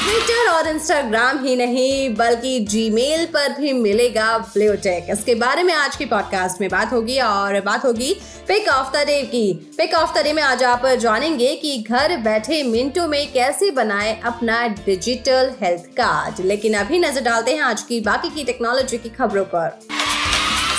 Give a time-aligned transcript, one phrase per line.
[0.00, 5.96] Twitter और Instagram ही नहीं, बल्कि जीमेल पर भी मिलेगा ब्लूटेक इसके बारे में आज
[5.96, 8.12] की पॉडकास्ट में बात होगी और बात होगी
[8.48, 12.16] पिक ऑफ़ द डे की। पिक ऑफ़ द डे में आज आप जानेंगे कि घर
[12.20, 17.82] बैठे मिनटों में कैसे बनाए अपना डिजिटल हेल्थ कार्ड लेकिन अभी नज़र डालते हैं आज
[17.82, 19.78] की बाकी की टेक्नोलॉजी की खबरों पर।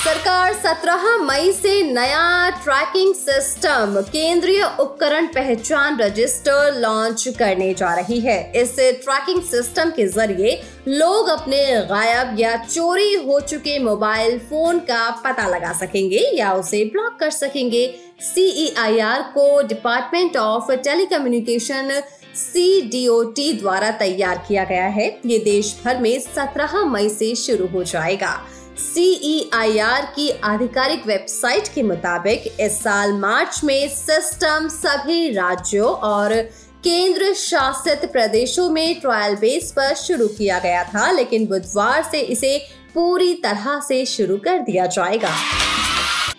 [0.04, 8.18] सरकार 17 मई से नया ट्रैकिंग सिस्टम केंद्रीय उपकरण पहचान रजिस्टर लॉन्च करने जा रही
[8.20, 10.54] है। इस ट्रैकिंग सिस्टम के ज़रिए
[10.88, 16.84] लोग अपने गायब या चोरी हो चुके मोबाइल फ़ोन का पता लगा सकेंगे या उसे
[16.84, 17.86] ब्लॉक कर सकेंगे।
[18.24, 22.00] सीईआईआर को डिपार्टमेंट ऑफ़ टेलीकम्युनिकेशन
[22.36, 27.82] सी द्वारा तैयार किया गया है। ये देश भर में 17 मई से शुरू हो
[27.84, 28.32] जाएगा।
[28.82, 36.34] सीईआईआर की आधिकारिक वेबसाइट के मुताबिक इस साल मार्च में सिस्टम सभी राज्यों और
[36.84, 42.58] केंद्र शासित प्रदेशों में ट्रायल बेस पर शुरू किया गया था, लेकिन बुधवार से इसे
[42.94, 45.30] पूरी तरह से शुरू कर दिया जाएगा।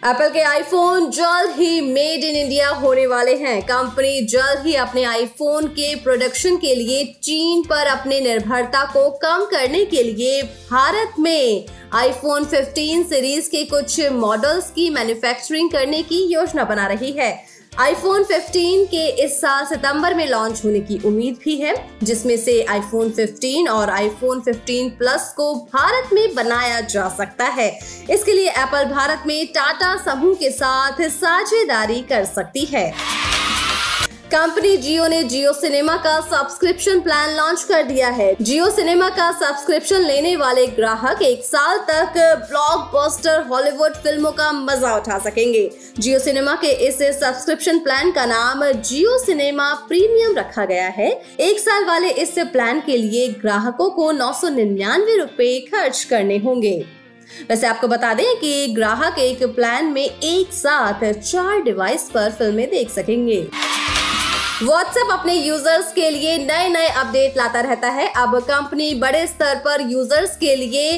[0.05, 5.03] एप्पल के आईफोन जल्द ही मेड इन इंडिया होने वाले हैं। कंपनी जल्द ही अपने
[5.03, 11.13] आईफोन के प्रोडक्शन के लिए चीन पर अपने निर्भरता को कम करने के लिए भारत
[11.19, 17.31] में आईफोन 15 सीरीज़ के कुछ मॉडल्स की मैन्युफैक्चरिंग करने की योजना बना रही है।
[17.79, 22.61] आईफोन 15 के इस साल सितंबर में लॉन्च होने की उम्मीद भी है, जिसमें से
[22.63, 27.69] आईफोन 15 और आईफोन 15 प्लस को भारत में बनाया जा सकता है।
[28.11, 32.91] इसके लिए एप्पल भारत में टाटा समूह के साथ साझेदारी कर सकती है।
[34.33, 39.29] कंपनी जियो ने जियो सिनेमा का सब्सक्रिप्शन प्लान लॉन्च कर दिया है। जियो सिनेमा का
[39.31, 42.13] सब्सक्रिप्शन लेने वाले ग्राहक एक साल तक
[42.49, 48.65] ब्लॉकबस्टर हॉलीवुड फ़िल्मों का मज़ा उठा सकेंगे। जियो सिनेमा के इस सब्सक्रिप्शन प्लान का नाम
[48.71, 51.11] जियो सिनेमा प्रीमियम रखा गया है।
[51.41, 56.37] एक साल वाले इस प्लान के लिए ग्राहकों को नौ सौ निन्यानवे रूपए खर्च करने
[56.37, 56.75] होंगे।
[57.49, 62.69] वैसे आपको बता दें कि ग्राहक एक प्लान में एक साथ चार डिवाइस पर फ़िल्में
[62.69, 63.47] देख सकेंगे।
[64.63, 69.55] व्हाट्सएप अपने यूज़र्स के लिए नए नए अपडेट लाता रहता है। अब कंपनी बड़े स्तर
[69.55, 70.97] पर यूज़र्स के लिए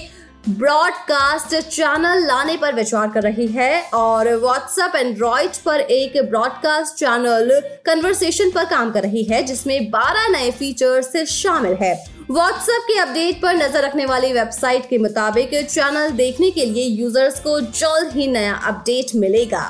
[0.49, 7.49] ब्रॉडकास्ट चैनल लाने पर विचार कर रही है और व्हाट्सएप एंड्रॉइड पर एक ब्रॉडकास्ट चैनल
[7.85, 11.93] कन्वर्सेशन पर काम कर रही है, जिसमें 12 नए फीचर्स शामिल है।
[12.31, 17.39] व्हाट्सएप के अपडेट पर नज़र रखने वाली वेबसाइट के मुताबिक चैनल देखने के लिए यूज़र्स
[17.39, 19.65] को जल्द ही नया अपडेट मिलेगा।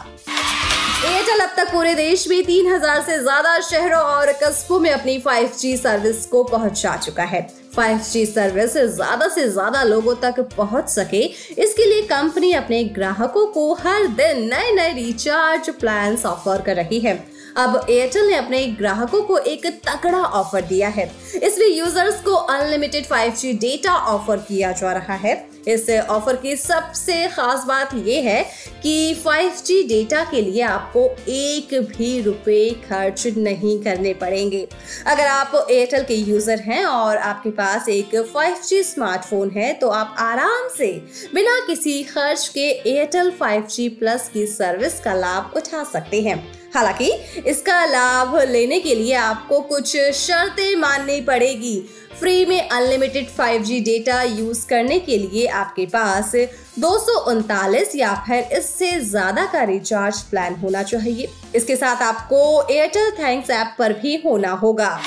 [1.06, 5.18] एयरटेल अब तक पूरे देश में तीन हज़ार से ज़्यादा शहरों और कस्बों में अपनी
[5.20, 7.42] 5G सर्विस को पहुँचा चुका है।
[7.76, 11.22] 5G सर्विस ज़्यादा से ज़्यादा लोगों तक पहुँच सके।
[11.58, 17.00] इसके लिए कंपनी अपने ग्राहकों को हर दिन नए नए रिचार्ज प्लान ऑफ़र कर रही
[17.00, 17.16] है।
[17.58, 21.12] अब एयरटेल ने अपने ग्राहकों को एक तगड़ा ऑफ़र दिया है।
[21.44, 25.36] इसमें यूज़र्स को अनलिमिटेड 5G डेटा ऑफ़र किया जा रहा है।
[25.68, 28.44] इस ऑफ़र की सबसे खास बात यह है
[28.84, 34.68] कि 5G डेटा के लिए आपको एक भी रुपए खर्च नहीं करने पड़ेंगे।
[35.08, 40.16] अगर आप एयरटेल के यूज़र हैं और आपके पास एक 5G स्मार्टफ़ोन है तो आप
[40.20, 40.92] आराम से
[41.34, 46.38] बिना किसी खर्च के एयरटेल 5G प्लस की सर्विस का लाभ उठा सकते हैं।
[46.76, 47.12] हालाँकि
[47.48, 51.78] इसका लाभ लेने के लिए आपको कुछ शर्तें माननी पड़ेगी।
[52.20, 56.32] फ्री में अनलिमिटेड 5G डेटा यूज़ करने के लिए आपके पास
[56.80, 62.68] दो सौ उनतालीस या फिर इससे ज़्यादा का रिचार्ज प्लान होना चाहिए। इसके साथ आपको
[62.74, 65.00] एयरटेल थैंक्स ऐप पर भी होना होगा।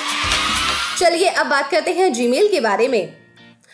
[0.99, 3.18] चलिए अब बात करते हैं जीमेल के बारे में।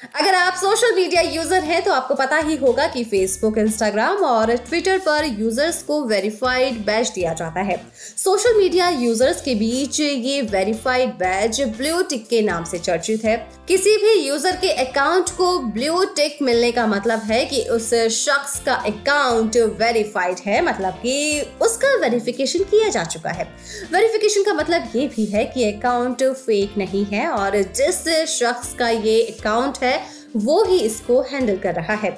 [0.06, 4.56] अगर आप सोशल मीडिया यूज़र हैं तो आपको पता ही होगा कि फेसबुक इंस्टाग्राम और
[4.58, 7.80] ट्विटर पर यूज़र्स को वेरीफाइड बैच दिया जाता है।
[8.18, 13.36] सोशल मीडिया यूज़र्स के बीच ये वेरीफाइड बैच ब्लू टिक के नाम से चर्चित है।
[13.68, 18.60] किसी भी यूज़र के अकाउंट को ब्लू टिक मिलने का मतलब है कि उस शख्स
[18.66, 23.48] का अकाउंट वेरीफाइड है मतलब कि उसका वेरिफिकेशन किया जा चुका है।
[23.94, 28.90] वेरिफिकेशन का मतलब ये भी है कि अकाउंट फेक नहीं है और जिस शख्स का
[28.90, 29.94] ये अकाउंट है
[30.36, 32.10] वो ही इसको हैंडल कर रहा है।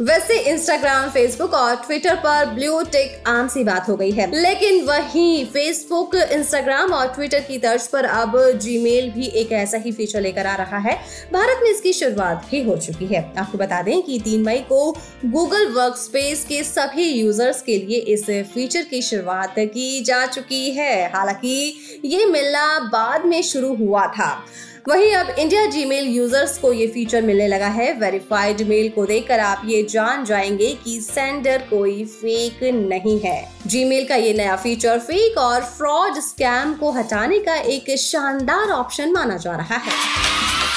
[0.00, 4.84] वैसे इंस्टाग्राम फेसबुक और ट्विटर पर ब्लू टिक आम सी बात हो गई है। लेकिन
[4.84, 10.20] वहीं फेसबुक इंस्टाग्राम और ट्विटर की तर्ज पर अब जीमेल भी एक ऐसा ही फीचर
[10.20, 10.96] लेकर आ रहा है।
[11.32, 14.92] भारत में इसकी शुरुआत भी हो चुकी है। आपको बता दें कि तीन मई को
[15.24, 18.24] गूगल वर्क स्पेस के सभी यूज़र्स के लिए इस
[18.54, 24.46] फीचर की शुरुआत की जा चुकी है। हालाँकि ये मिलना बाद में शुरू हुआ था।
[24.88, 29.40] वहीं अब इंडिया जीमेल यूज़र्स को ये फीचर मिलने लगा है। वेरीफाइड मेल को देखकर
[29.40, 34.98] आप ये जान जाएँगे कि सेंडर कोई फेक नहीं है। जीमेल का ये नया फीचर
[34.98, 39.92] फेक और फ्रॉड स्कैम को हटाने का एक शानदार ऑप्शन माना जा रहा है।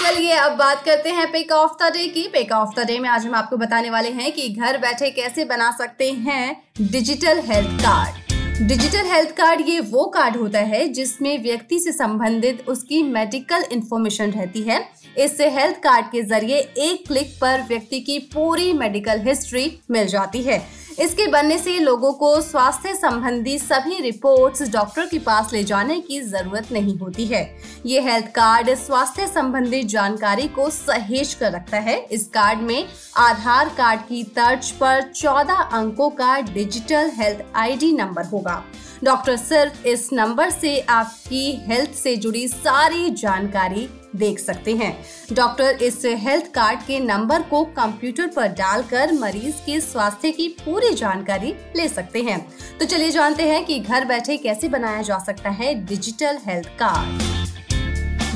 [0.03, 3.09] चलिए, अब बात करते हैं पिक ऑफ़ द डे की। पिक ऑफ़ द डे में
[3.09, 7.81] आज हम आपको बताने वाले हैं कि घर बैठे कैसे बना सकते हैं digital health
[7.81, 8.28] card
[8.61, 14.31] digital health card ये वो कार्ड होता है जिसमें व्यक्ति से संबंधित उसकी मेडिकल इंफॉर्मेशन
[14.31, 14.79] रहती है।
[15.17, 20.41] इससे हेल्थ कार्ड के ज़रिए एक क्लिक पर व्यक्ति की पूरी मेडिकल हिस्ट्री मिल जाती
[20.41, 20.61] है।
[20.99, 26.19] इसके बनने से लोगों को स्वास्थ्य संबंधी सभी रिपोर्ट्स डॉक्टर के पास ले जाने की
[26.21, 27.43] ज़रूरत नहीं होती है।
[27.85, 32.87] ये हेल्थ कार्ड स्वास्थ्य संबंधी जानकारी को सहेज कर रखता है। इस कार्ड में
[33.17, 38.63] आधार कार्ड की तर्ज पर 14 अंकों का डिजिटल हेल्थ आईडी नंबर होगा।
[39.03, 44.91] डॉक्टर सिर्फ़ इस नंबर से आपकी हेल्थ से जुड़ी सारी जानकारी देख सकते हैं।
[45.33, 50.94] डॉक्टर इस हेल्थ कार्ड के नंबर को कंप्यूटर पर डालकर मरीज़ के स्वास्थ्य की पूरी
[50.94, 52.39] जानकारी ले सकते हैं।
[52.79, 57.27] तो चलिए जानते हैं कि घर बैठे कैसे बनाया जा सकता है digital health card.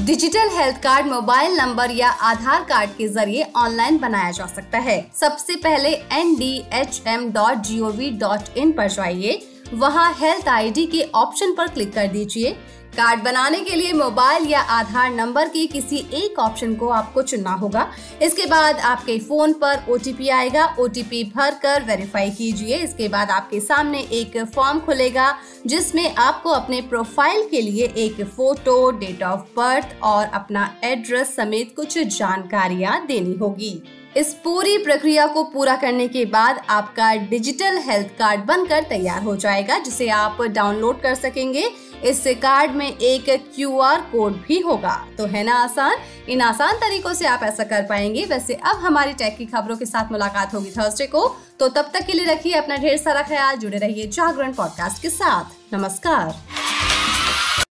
[0.05, 4.99] Digital health card mobile number या आधार कार्ड के ज़रिए ऑनलाइन बनाया जा सकता है।
[5.15, 9.41] सबसे पहले N D H M dot G O V dot in पर जाइए।
[9.73, 12.55] वहाँ हेल्थ आईडी के ऑप्शन पर क्लिक कर दीजिए।
[12.93, 17.51] कार्ड बनाने के लिए मोबाइल या आधार नंबर के किसी एक ऑप्शन को आपको चुनना
[17.53, 17.87] होगा।
[18.21, 23.59] इसके बाद आपके फ़ोन पर ओटीपी आएगा। ओ भर कर वेरीफाई कीजिए। इसके बाद आपके
[23.59, 25.33] सामने एक फॉर्म खुलेगा,
[25.67, 31.75] जिसमें आपको अपने प्रोफ़ाइल के लिए एक फ़ोटो डेट ऑफ़ बर्थ और अपना एड्रेस समेत
[31.75, 33.81] कुछ जानकारियाँ देनी होगी।
[34.17, 39.35] इस पूरी प्रक्रिया को पूरा करने के बाद आपका डिजिटल हेल्थ कार्ड बनकर तैयार हो
[39.35, 41.69] जाएगा, जिसे आप डाउनलोड कर सकेंगे।
[42.03, 45.95] इस कार्ड में एक क्यू आर कोड भी होगा। तो है ना आसान?
[46.29, 49.85] इन आसान तरीकों से आप ऐसा कर पाएँगे। वैसे अब हमारी टैग की खबरों के
[49.85, 53.55] साथ मुलाकात होगी थर्सडे को। तो तब तक के लिए रखिए अपना ढेर सारा ख्याल,
[53.55, 56.62] जुड़े रहिए जागरण पॉडकास्ट के साथ। नमस्कार।